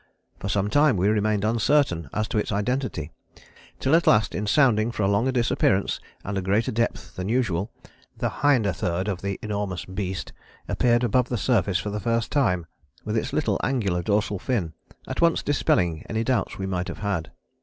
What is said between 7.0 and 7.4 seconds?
than